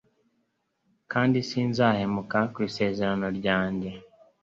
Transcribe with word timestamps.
kandi 1.11 1.37
sinzahemuka 1.49 2.39
ku 2.53 2.57
Isezerano 2.69 3.27
ryanjye 3.37 3.89